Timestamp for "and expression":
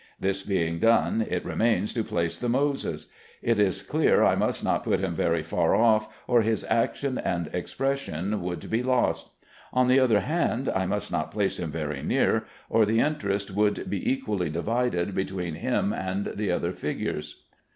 7.19-8.41